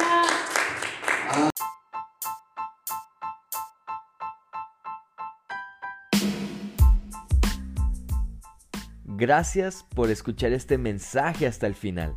[9.22, 12.16] Gracias por escuchar este mensaje hasta el final.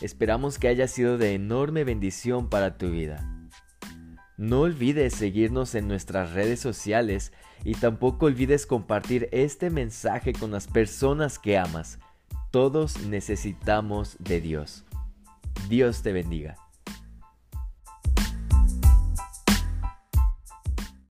[0.00, 3.22] Esperamos que haya sido de enorme bendición para tu vida.
[4.38, 7.34] No olvides seguirnos en nuestras redes sociales
[7.64, 11.98] y tampoco olvides compartir este mensaje con las personas que amas.
[12.50, 14.86] Todos necesitamos de Dios.
[15.68, 16.56] Dios te bendiga.